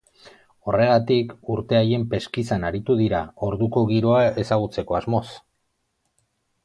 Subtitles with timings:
[0.69, 5.25] Horregatik, urte haien peskizan aritu dira, orduko giroa ezagutzeko asmoz.